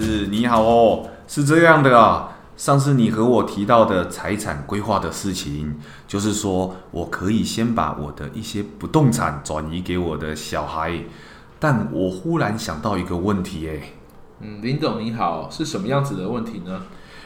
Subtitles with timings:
[0.00, 2.38] 师，你好哦，是这样的啊。
[2.56, 5.78] 上次你和我提到的财产规划的事情，
[6.08, 11.04] 就是说我可以先把我的一些不动产转移给我的小孩，
[11.58, 13.94] 但我忽然想到一个问题，诶，
[14.40, 16.82] 嗯，林总你好，是什么样子的问题呢？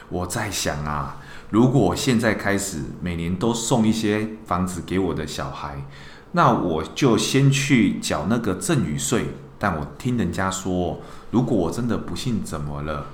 [0.09, 1.17] 我在想啊，
[1.51, 5.85] 如果我现在开始每年都送一些房子给我的小孩，
[6.33, 9.27] 那我就先去缴那个赠与税。
[9.65, 11.01] 但我听人家说，
[11.31, 13.07] 如果我真的不幸怎么了，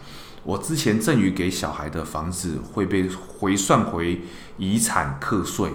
[0.43, 4.23] 我之前赠与给小孩的房子会被回算回
[4.59, 5.71] 遗产课税，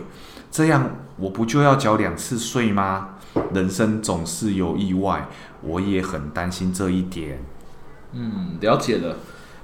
[0.52, 3.12] 这样我不就要缴两次税吗？
[3.54, 5.30] 人生总是有意外，
[5.62, 7.42] 我也很担心这一点。
[8.12, 9.16] 嗯，了解了。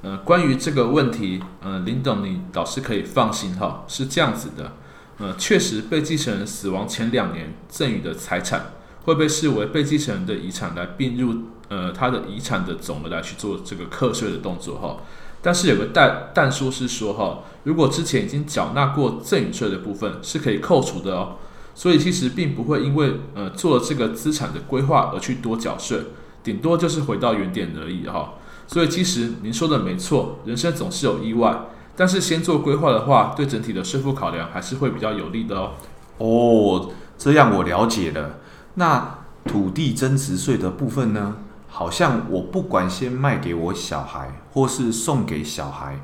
[0.03, 4.71] 呃，关于这个问题，呃，林董你倒是可以放心哈，是这样子的。
[5.17, 8.67] 呃，确实被继承人死亡前两年赠与的财产
[9.03, 11.35] 会被视为被继承人的遗产来并入。
[11.71, 14.97] 呃，他的遗产的总额来去做这个课税的动作哈，
[15.41, 21.38] 但是有个但但说是说哈，如果之前已经缴纳过赠与税的部分是可以扣除的哦，
[21.73, 25.97] 所以其实并不会因为呃做了这个资产的规划而去多缴税，
[26.43, 28.33] 顶多就是回到原点而已哈。
[28.67, 31.58] 所以其实您说的没错，人生总是有意外，
[31.95, 35.71] 但是先做规划的话，对整体的税负考量还是会比较有利的哦。
[36.17, 38.39] 哦，这样我了解了。
[38.75, 41.36] 那土地增值税的部分呢？
[41.73, 46.02] 好像我不管先卖给我小孩，或是送给小孩，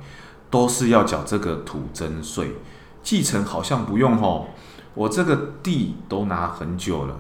[0.50, 2.56] 都是要缴这个土增税。
[3.04, 4.48] 继承好像不用吼，
[4.94, 7.16] 我这个地都拿很久了，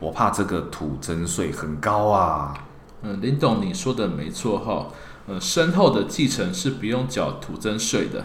[0.00, 2.54] 我怕这个土增税很高啊。
[3.02, 4.88] 嗯，林董你说的没错哈，
[5.26, 8.24] 呃，身后的继承是不用缴土增税的。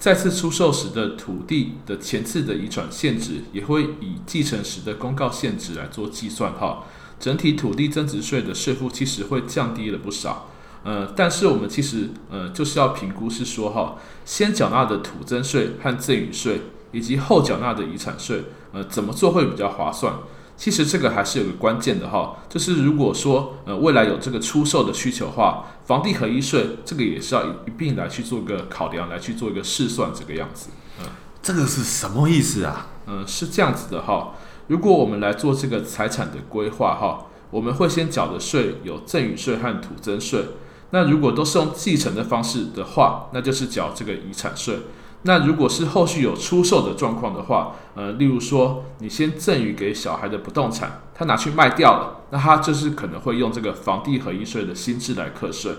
[0.00, 6.84] 再次出售时的土地的前次的遗产限值，也会以继承时的公告限值来做计算哈。
[7.20, 10.48] 整体土地增值税的税负其实会降低了不少，
[10.84, 20.14] 呃，但是我们其实呃就是要评估是说哈，先缴纳的土增税和赠与税，以及后缴纳的遗产税，呃，怎么做会比较划算？
[20.60, 30.68] 其实这个还是有个关键的哈，就是如果说呃未来有这个出售的需求的话，房地合一税这个也是要一并来去做个考量，来去做一个试算这个样子。
[31.00, 31.06] 嗯，
[31.42, 32.88] 这个是什么意思啊？
[33.06, 34.34] 嗯，是这样子的哈。
[34.66, 40.44] 如果我们来做这个财产的规划哈，我们会先缴的税有赠与税和土增税。
[40.90, 44.78] 那如果都是用继承的方式的话，那就是缴这个遗产税。
[45.22, 55.72] 那如果是后续有出售的状况的话，呃，例如说你先赠与给小孩的不动产，他拿去卖掉了，那他就是可能会用这个房地合一税的新制来课税。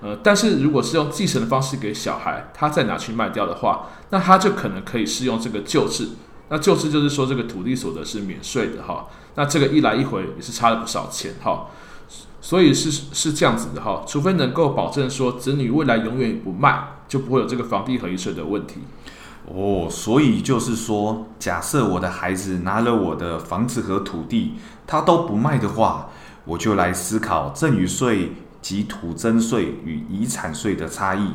[0.00, 6.10] 呃，但是如果是用继承的方式给小孩，他再拿去卖掉的话，那他就可能可以适用这个旧制。
[6.50, 9.06] 那旧制就是说，这个土地所得是免税的哈。
[9.34, 11.66] 那这个一来一回也是差了不少钱哈。
[12.40, 18.80] 所以是是这样子的哈，除非能够保证说子女未来永远不卖，就不会有这个房地合一税的问题。
[19.46, 24.54] 哦，所以就是说，假设我的孩子拿了我的房子和土地，
[24.86, 26.08] 他都不卖的话，
[26.46, 28.32] 我就来思考赠与税
[28.62, 31.32] 及土增税与遗产税的差异。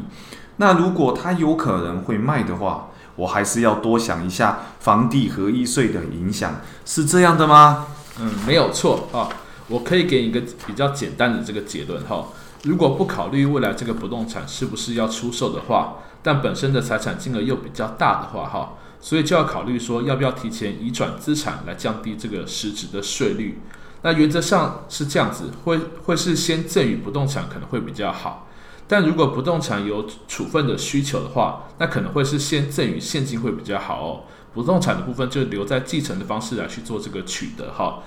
[0.57, 7.85] 那如果他有可能会卖的话，我还是要多想一下房地合一税的影响，是这样的吗？
[8.19, 9.29] 嗯，没有错啊。
[9.69, 12.27] 我可以给你一个比较简单的这个结论哈。
[12.63, 23.61] 如果不考虑未来这个不动产是不是要出售的话，但本身的财产金额又比较大的话哈，所以就要考虑说要不要提前移转资产来降低这个实质的税率。
[24.01, 28.47] 那原则上是这样子，会会是先赠与不动产可能会比较好。
[28.87, 34.23] 但如果不动产有处分的需求的话，那可能会是先赠与现金会比较好哦。
[34.53, 37.99] 不动产的部分就留在继承的方式来去做这个取得哈。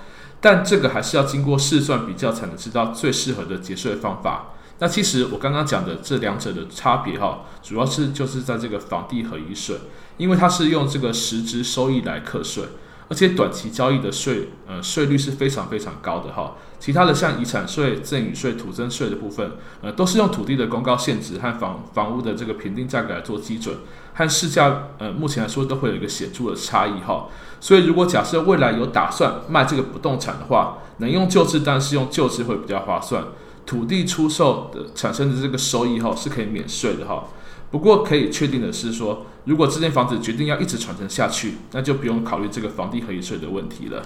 [0.43, 4.55] 但这个还是要经过试算比较才能知道最适合的节税方法。
[4.79, 9.77] 那其实我刚刚讲的这两者的差别哈，主要是就是在这个房地合一税，
[10.17, 12.65] 因为它是用这个实质收益来课税。
[13.13, 16.55] 而且短期交易的税，呃，税率是非常非常高的哈。
[16.79, 19.51] 其他的像遗产税、赠与税、土增税的部分，
[19.83, 23.75] 呃，都是用土地的公告现值和房房屋的这个评定价格来做基准，
[24.15, 27.27] 和市价，呃，目前来说都会有一个显著的差异哈。
[27.59, 33.23] 所以，如果假设未来有打算卖这个不动产的话，能用旧制，但是用旧制会比较划算。
[33.67, 37.25] 土地出售的产生的这个收益哈，是可以免税的哈。
[37.73, 44.03] 不过可以确定的是说，如果这间房子决定要一直传承下去，那就不用考虑这个房地合一税的问题了。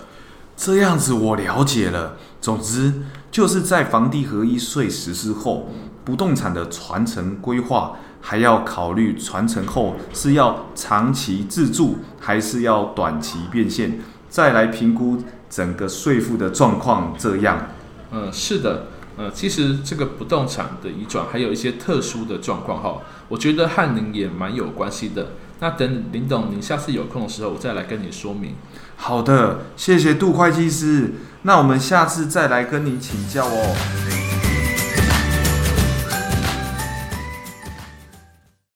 [0.56, 2.16] 这样子我了解了。
[2.40, 2.94] 总之，
[3.30, 5.70] 就是在房地合一税实施后，
[6.06, 14.00] 不动产的传承规划还要考虑传承后是要长期自住，还是要短期变现，
[14.30, 17.14] 再来评估整个税负的状况。
[17.18, 17.68] 这样，
[18.12, 18.88] 嗯，是的。
[19.18, 25.32] 呃，其实这个不动产的移转还有一些特殊的状况哈，我觉得和您也蛮有关系的。
[25.60, 28.54] 那等林董您下次有空的时候，我再来跟你说明。
[28.96, 31.16] 好的，谢谢杜会计师。
[31.42, 34.07] 那我们下次再来跟你请教哦。